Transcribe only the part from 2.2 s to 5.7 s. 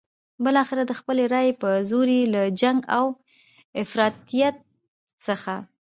له جنګ او افراطیت څخه.